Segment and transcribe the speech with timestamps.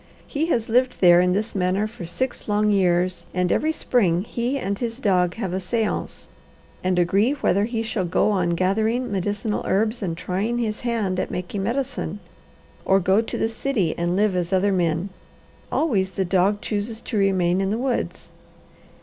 [0.25, 4.57] He has lived there in this manner for six long years, and every spring he
[4.57, 6.27] and his dog have a seance
[6.83, 11.29] and agree whether he shall go on gathering medicinal herbs and trying his hand at
[11.29, 12.19] making medicine
[12.83, 15.09] or go to the city and live as other men.
[15.71, 18.31] Always the dog chooses to remain in the woods.